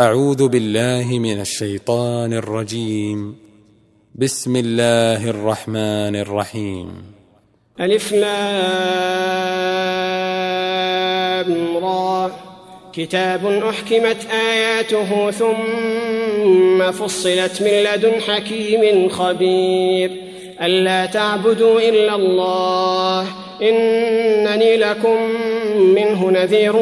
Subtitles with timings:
[0.00, 3.36] أعوذ بالله من الشيطان الرجيم.
[4.14, 6.88] بسم الله الرحمن الرحيم.
[7.80, 8.26] ألف لام
[11.76, 12.30] را.
[12.92, 14.16] كتاب أحكمت
[14.52, 20.10] آياته ثم فصلت من لدن حكيم خبير.
[20.62, 23.26] ألا تعبدوا إلا الله
[23.62, 25.22] إنني لكم
[25.78, 26.76] منه نذير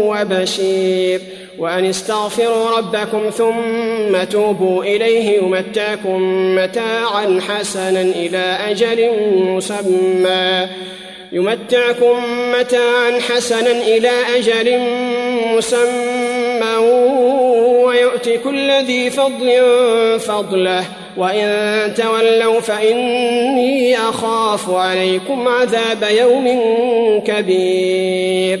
[0.00, 1.20] وبشير.
[1.60, 6.22] وأن استغفروا ربكم ثم توبوا إليه يمتعكم
[6.56, 9.10] متاعا حسنا إلى أجل
[9.40, 10.68] مسمى.
[11.32, 14.78] يمتعكم متاعا حسنا إلى أجل
[15.56, 16.76] مسمى.
[17.84, 19.50] ويؤت كل ذي فضل
[20.20, 20.84] فضله.
[21.16, 26.46] وإن تولوا فإني أخاف عليكم عذاب يوم
[27.26, 28.60] كبير.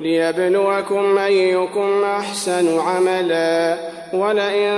[0.00, 3.76] ليبلوكم أيكم أحسن عملا.
[4.12, 4.70] ولئن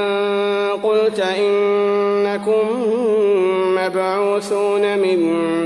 [0.83, 2.66] قلت إنكم
[3.78, 5.20] مبعوثون من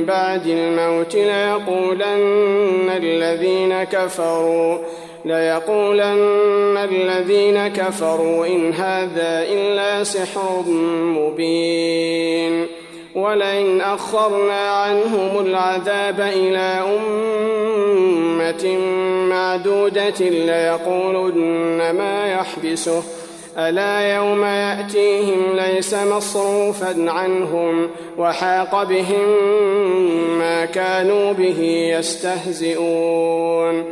[0.04, 4.78] بعد الموت ليقولن الذين كفروا
[5.24, 10.64] ليقولن الذين كفروا إن هذا إلا سحر
[11.18, 12.81] مبين.
[13.14, 18.78] ولئن أخرنا عنهم العذاب إلى أمة
[19.28, 23.02] معدودة ليقولن ما يحبسه.
[23.58, 29.28] ألا يوم يأتيهم ليس مصروفا عنهم وحاق بهم
[30.38, 31.60] ما كانوا به
[31.98, 33.84] يستهزئون.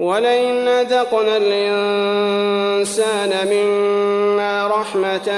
[0.00, 5.28] ولئن أذقنا الإنسان منا رحمة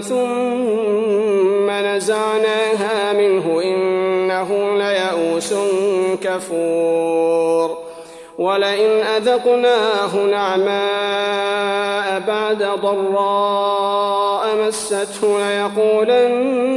[0.00, 1.37] ثم
[1.96, 5.54] نزعناها منه إنه ليئوس
[6.22, 7.78] كفور.
[8.38, 16.68] ولئن أذقناه نعماء بعد ضراء مسته ليقولن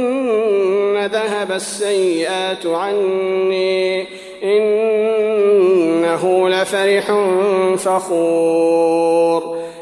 [1.06, 4.06] ذهب السيئات عني
[4.42, 7.12] إنه لفرح
[7.76, 9.61] فخور.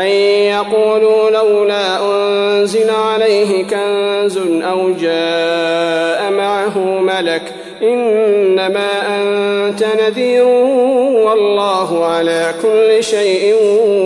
[0.00, 0.06] أن
[0.46, 7.42] يقولوا لولا أنزل عليه كنز أو جاء معه ملك
[7.82, 8.88] إنما
[9.20, 10.44] أنت نذير
[11.24, 13.54] والله على كل شيء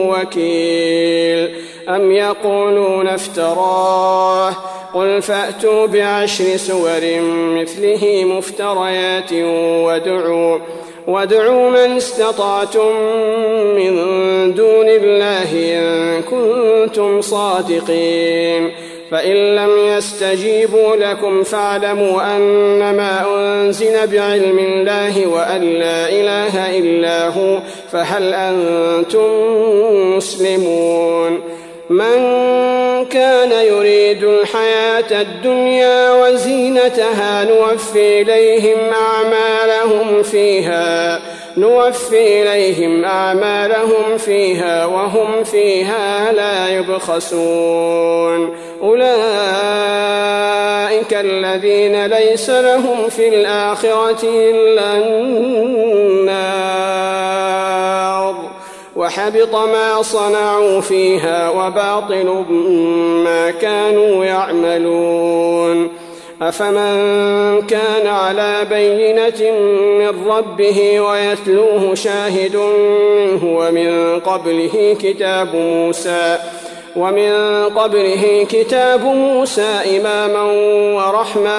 [0.08, 1.50] وكيل.
[1.88, 4.54] أم يقولون افتراه؟
[4.94, 7.00] قل فأتوا بعشر سور
[7.60, 9.32] مثله مفتريات
[9.84, 10.58] وادعوا
[11.10, 12.96] وادعوا من استطعتم
[13.76, 13.94] من
[14.54, 18.70] دون الله إن كنتم صادقين.
[19.10, 27.58] فإن لم يستجيبوا لكم فاعلموا أنما أنزل بعلم الله وأن لا إله إلا هو
[27.92, 29.30] فهل أنتم
[30.16, 31.40] مسلمون؟
[31.90, 32.20] من
[33.12, 41.20] كان يريد الحياة الدنيا وزينتها نوفي إليهم أعمالهم فيها
[41.56, 48.56] نوفي إليهم أعمالهم فيها وهم فيها لا يبخسون.
[48.82, 49.00] أولئك
[51.14, 56.10] الذين ليس لهم في الآخرة إلا النار.
[59.10, 62.44] وحبط ما صنعوا فيها وباطل
[63.24, 65.88] ما كانوا يعملون.
[66.42, 69.50] أفمن كان على بينة
[69.98, 76.38] من ربه ويتلوه شاهد منه ومن قبله كتاب موسى
[76.96, 77.32] ومن
[77.64, 80.42] قبله كتاب موسى إماما
[80.96, 81.58] ورحمة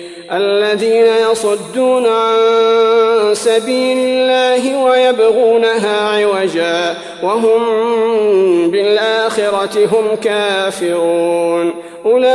[0.31, 2.37] الذين يصدون عن
[3.33, 7.61] سبيل الله ويبغونها عوجا وهم
[8.71, 11.73] بالآخرة هم كافرون.
[12.05, 12.33] أولئك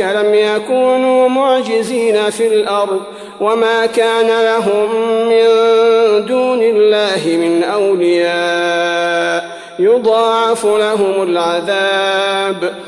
[0.00, 3.00] لم يكونوا معجزين في الأرض
[3.40, 4.90] وما كان لهم
[5.28, 5.46] من
[6.26, 9.58] دون الله من أولياء.
[9.78, 12.87] يضاعف لهم العذاب.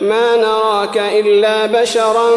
[0.00, 2.30] ما نراك إلا بشرا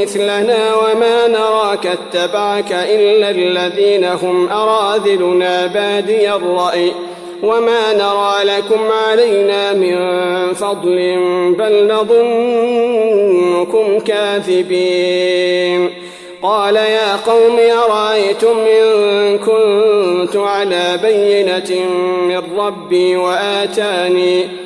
[0.00, 6.92] مثلنا وما نراك اتبعك إلا الذين هم أراذلنا بادي الرأي.
[7.42, 9.96] وما نرى لكم علينا من
[10.54, 10.96] فضل
[11.58, 15.90] بل نظنكم كاذبين.
[16.42, 21.86] قال يا قوم أرأيتم إن كنت على بينة
[22.28, 24.65] من ربي وآتاني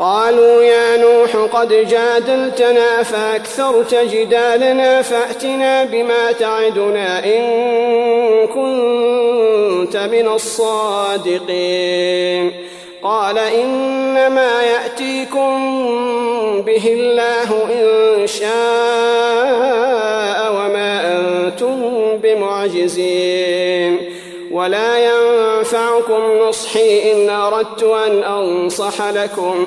[0.00, 7.42] قالوا يا نوح قد جادلتنا فأكثرت جدالنا فأتنا بما تعدنا إن
[8.46, 11.48] كنت من الصادقين.
[13.02, 15.58] قال إنما يأتيكم
[16.62, 18.48] به الله إن شاء
[20.52, 21.90] وما أنتم
[22.22, 23.98] بمعجزين.
[24.50, 29.66] ولا ينفعكم نصحي إن أردت أن أنصح لكم.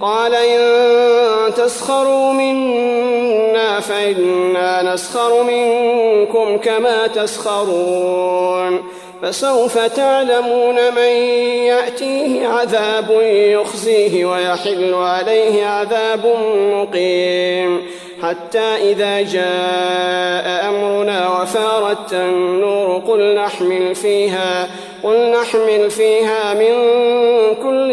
[0.00, 8.82] قال إن تسخروا منا فإنا نسخر منكم كما تسخرون
[9.22, 11.12] فسوف تعلمون من
[11.66, 16.36] يأتيه عذاب يخزيه ويحل عليه عذاب
[16.72, 17.82] مقيم
[18.22, 24.70] حتى إذا جاء أمرنا وفارت النور قل نحمل فيها
[25.02, 26.74] قل نحمل فيها من
[27.62, 27.90] كل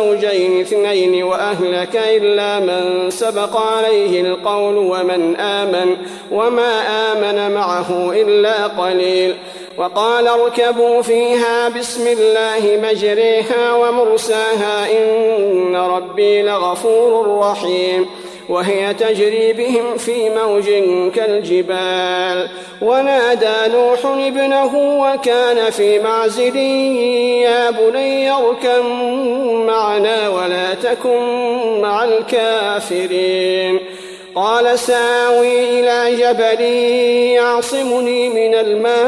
[0.00, 5.96] زوجين اثنين وأهلك إلا من سبق عليه القول ومن آمن
[6.30, 6.72] وما
[7.12, 9.36] آمن معه إلا قليل.
[9.78, 18.06] وقال اركبوا فيها بسم الله مجريها ومرساها إن ربي لغفور رحيم.
[18.50, 20.64] وهي تجري بهم في موج
[21.14, 22.48] كالجبال.
[22.82, 28.84] ونادى نوح ابنه وكان في معزل يا بني اركب
[29.66, 33.80] معنا ولا تكن مع الكافرين.
[34.34, 36.60] قال ساوي إلى جبل
[37.34, 39.00] يعصمني من الماء.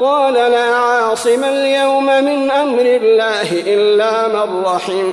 [0.00, 5.12] قال لا عاصم اليوم من أمر الله إلا من رحم.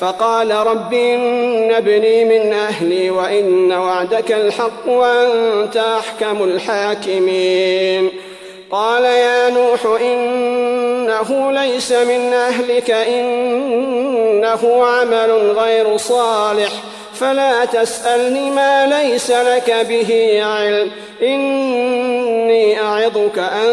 [0.00, 8.10] فقال رب إن ابني من أهلي وإن وعدك الحق وأنت أحكم الحاكمين.
[8.70, 16.72] قال يا نوح إنه ليس من أهلك إنه عمل غير صالح.
[17.14, 20.90] فلا تسألني ما ليس لك به علم.
[21.22, 23.70] إني أعظك أن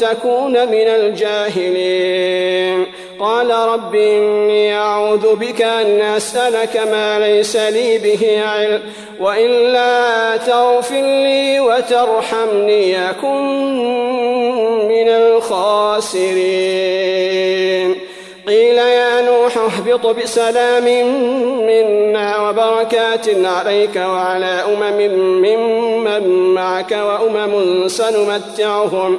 [0.00, 2.86] تكون من الجاهلين.
[3.24, 8.82] قال رب إني أعوذ بك أن أسألك ما ليس لي به علم
[9.20, 13.78] وإلا تغفر لي وترحمني أكن
[14.88, 16.34] من الخاسرين.
[18.46, 20.84] قيل يا نوح اهبط بسلام
[21.66, 24.98] منا وبركات عليك وعلى أمم
[25.42, 29.18] ممن معك وأمم سنمتعهم.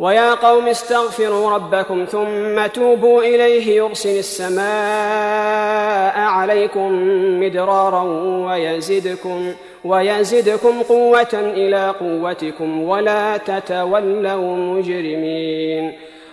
[0.00, 4.60] ويا قوم استغفروا ربكم ثم توبوا إليه يرسل السماء
[6.18, 6.92] عليكم
[7.40, 8.02] مدرارا
[8.46, 9.54] ويزدكم
[9.84, 15.92] ويزدكم قوة إلى قوتكم ولا تتولوا مجرمين.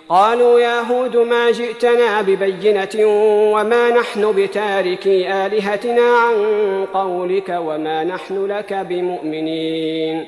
[0.09, 3.05] قالوا يا هود ما جئتنا ببينة
[3.53, 6.35] وما نحن بتاركي آلهتنا عن
[6.93, 10.27] قولك وما نحن لك بمؤمنين.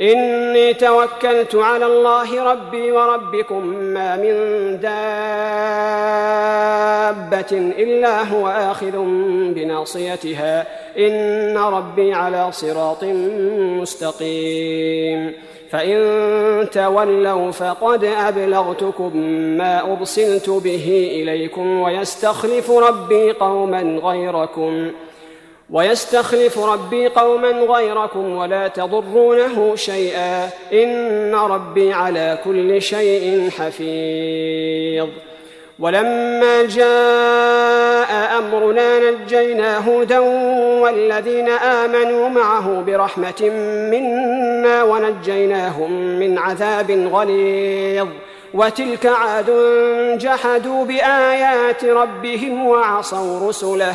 [0.00, 4.32] إني توكلت على الله ربي وربكم ما من
[4.80, 4.92] دابة
[7.52, 8.96] إلا هو آخذ
[9.54, 10.66] بناصيتها.
[10.98, 13.04] إن ربي على صراط
[13.80, 15.32] مستقيم.
[15.70, 19.16] فإن تولوا فقد أبلغتكم
[19.58, 25.13] ما أرسلت به إليكم ويستخلف ربي قوما غيركم ۖ.
[25.70, 30.50] ويستخلف ربي قوما غيركم ولا تضرونه شيئا.
[30.72, 35.08] إن ربي على كل شيء حفيظ.
[35.78, 40.18] ولما جاء أمرنا نجينا هودا
[40.80, 43.50] والذين آمنوا معه برحمة
[43.90, 48.08] منا ونجيناهم من عذاب غليظ.
[48.54, 49.50] وتلك عاد
[50.18, 53.94] جحدوا بآيات ربهم وعصوا رسله.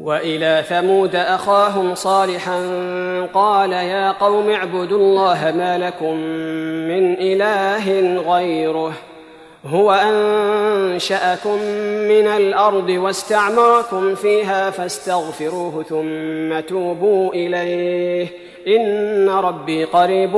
[0.00, 2.60] وإلى ثمود أخاهم صالحا
[3.34, 6.16] قال يا قوم اعبدوا الله ما لكم
[6.88, 8.92] من إله غيره
[9.66, 11.58] هو أنشأكم
[12.08, 18.28] من الأرض واستعمركم فيها فاستغفروه ثم توبوا إليه
[18.68, 20.36] إن ربي قريب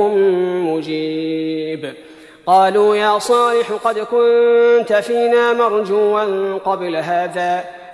[0.67, 1.93] مجيب
[2.45, 7.63] قالوا يا صالح قد كنت فينا مرجوا قبل هذا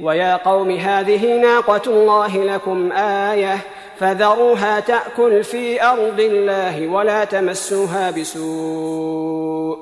[0.00, 3.58] ويا قوم هذه ناقة الله لكم آية
[3.98, 9.78] فذروها تأكل في أرض الله ولا تمسوها بسوء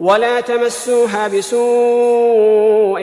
[0.00, 3.00] ولا تمسوها بسوء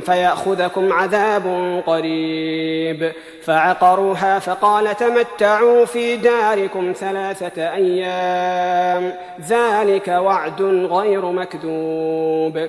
[0.00, 9.12] فيأخذكم عذاب قريب فعقروها فقال تمتعوا في داركم ثلاثة أيام
[9.48, 12.68] ذلك وعد غير مكذوب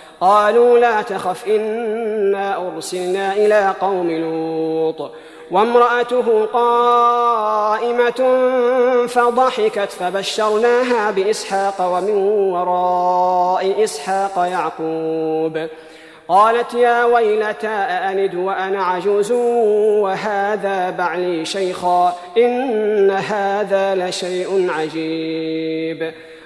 [0.21, 5.11] قالوا لا تخف إنا أرسلنا إلى قوم لوط.
[5.51, 8.21] وامرأته قائمة
[9.07, 12.15] فضحكت فبشرناها بإسحاق ومن
[12.53, 15.67] وراء إسحاق يعقوب.
[16.27, 19.31] قالت يا ويلتى أألد وأنا عجوز؟
[20.01, 26.13] وهذا بعلي شيخا إن هذا لشيء عجيب.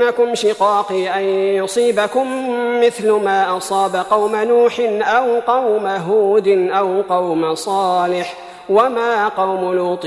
[0.00, 1.24] يجرمنكم شقاقي أن
[1.64, 2.26] يصيبكم
[2.80, 8.34] مثل ما أصاب قوم نوح أو قوم هود أو قوم صالح
[8.68, 10.06] وما قوم لوط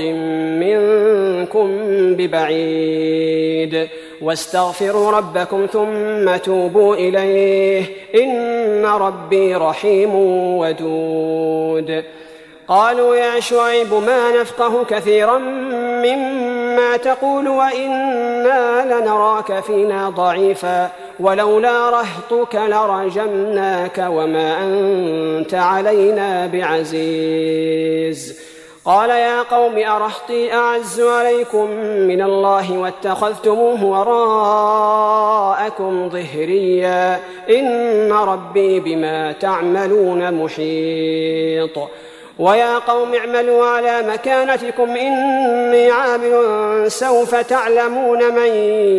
[0.60, 1.68] منكم
[2.16, 3.88] ببعيد.
[4.22, 7.84] واستغفروا ربكم ثم توبوا إليه.
[8.14, 10.14] إن ربي رحيم
[10.58, 12.04] ودود.
[12.68, 16.63] قالوا يا شعيب ما نفقه كثيرا مما
[16.96, 28.40] تقول وإنا لنراك فينا ضعيفا ولولا رهطك لرجمناك وما أنت علينا بعزيز.
[28.84, 35.28] قال يا قوم أرهطي أعز عليكم من الله واتخذتموه وراءكم
[36.08, 37.20] ظهريا.
[37.50, 41.78] إن ربي بما تعملون محيط.
[42.38, 46.34] ويا قوم اعملوا على مكانتكم إني عامل
[46.88, 48.46] سوف تعلمون من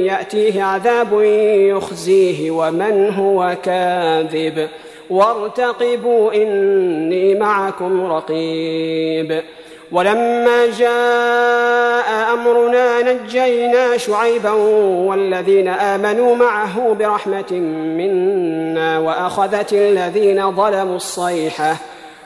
[0.06, 1.22] يأتيه عذاب
[1.70, 4.70] يخزيه ومن هو كاذب.
[5.10, 9.42] وارتقبوا إني معكم رقيب.
[9.92, 14.52] ولما جاء أمرنا نجينا شعيبا
[15.08, 17.52] والذين آمنوا معه برحمة
[17.98, 21.76] منا وأخذت الذين ظلموا الصيحة.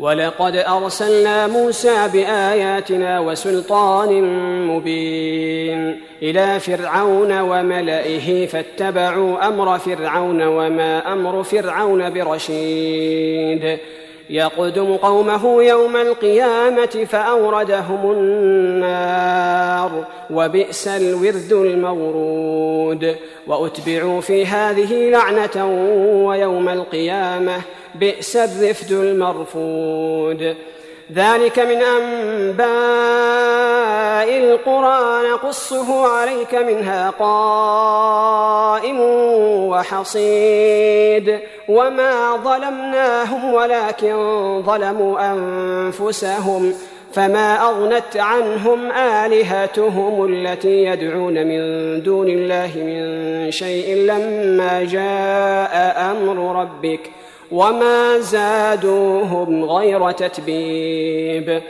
[0.00, 4.22] ولقد أرسلنا موسى بآياتنا وسلطان
[4.66, 13.78] مبين إلى فرعون وملئه فاتبعوا أمر فرعون وما أمر فرعون برشيد.
[14.30, 23.16] يقدم قومه يوم القيامة فأوردهم النار وبئس الورد المورود.
[23.46, 25.66] وأتبعوا في هذه لعنة
[26.26, 27.62] ويوم القيامة
[27.94, 30.56] بئس الرفد المرفود.
[31.14, 32.70] ذلك من أنباء
[34.38, 39.00] القرى نقصه عليك منها قائم
[39.70, 41.38] وحصيد.
[41.68, 44.14] وما ظلمناهم ولكن
[44.66, 46.74] ظلموا أنفسهم.
[47.12, 57.00] فما أغنت عنهم آلهتهم التي يدعون من دون الله من شيء لما جاء أمر ربك.
[57.52, 61.62] وما زادوهم غير تتبيب.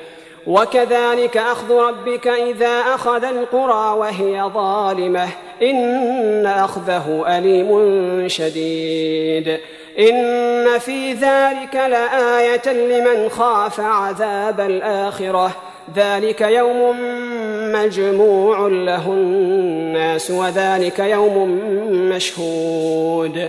[0.46, 5.28] وكذلك اخذ ربك اذا اخذ القرى وهي ظالمه
[5.62, 9.58] ان اخذه اليم شديد.
[9.98, 15.50] ان في ذلك لايه لمن خاف عذاب الاخره.
[15.96, 16.96] ذلك يوم
[17.72, 21.48] مجموع له الناس وذلك يوم
[21.90, 23.48] مشهود.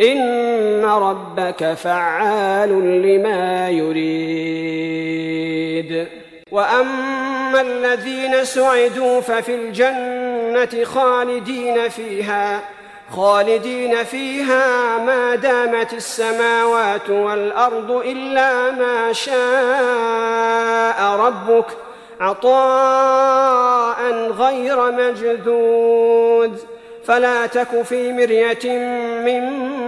[0.00, 5.28] إن ربك فعال لما يريد.
[6.52, 12.60] وأما الذين سعدوا ففي الجنة خالدين فيها
[13.10, 21.66] خالدين فيها ما دامت السماوات والأرض إلا ما شاء ربك
[22.20, 26.58] عطاء غير مجذوذ.
[27.04, 28.78] فلا تك في مرية
[29.26, 29.87] مما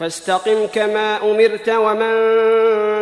[0.00, 2.14] فاستقم كما أمرت ومن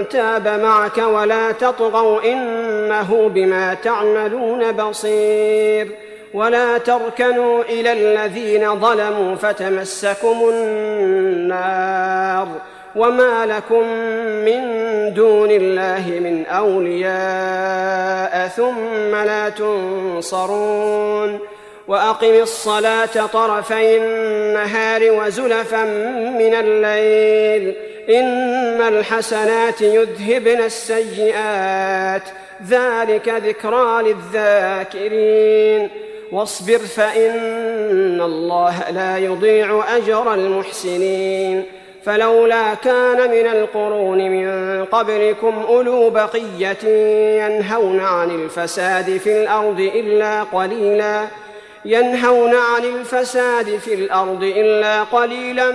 [0.08, 5.88] تاب معك ولا تطغوا إنه بما تعملون بصير
[6.34, 12.48] ولا تركنوا إلى الذين ظلموا فتمسكم النار
[12.96, 13.88] وما لكم
[14.44, 14.62] من
[15.14, 17.18] دون الله من أولياء
[18.48, 21.38] ثم لا تنصرون
[21.88, 25.84] وأقم الصلاة طرفي النهار وزلفا
[26.38, 27.74] من الليل.
[28.08, 32.22] إن الحسنات يذهبن السيئات.
[32.68, 35.88] ذلك ذكرى للذاكرين.
[36.32, 41.64] واصبر فإن الله لا يضيع أجر المحسنين.
[42.04, 46.88] فلولا كان من القرون من قبلكم أولو بقية
[47.44, 51.24] ينهون عن الفساد في الأرض إلا قليلا.
[51.84, 55.70] ينهون عن الفساد في الأرض إلا قليلا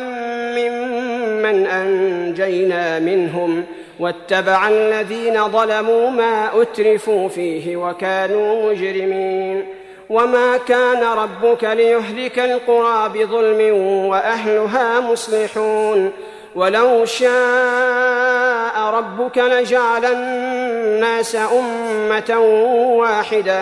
[0.58, 3.64] ممن أنجينا منهم
[4.00, 9.66] واتبع الذين ظلموا ما أترفوا فيه وكانوا مجرمين.
[10.10, 16.12] وما كان ربك ليهلك القرى بظلم وأهلها مصلحون.
[16.56, 22.40] ولو شاء ربك لجعل الناس أمة
[22.98, 23.62] واحدة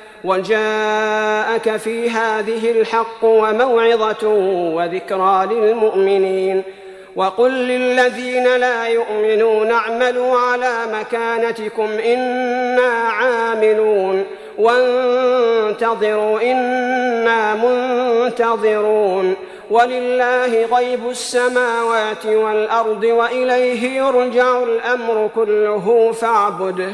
[0.23, 4.27] وجاءك في هذه الحق وموعظة
[4.75, 6.63] وذكرى للمؤمنين.
[7.15, 14.25] وقل للذين لا يؤمنون اعملوا على مكانتكم إنا عاملون.
[14.57, 19.35] وانتظروا إنا منتظرون.
[19.69, 26.93] ولله غيب السماوات والأرض وإليه يرجع الأمر كله فاعبده.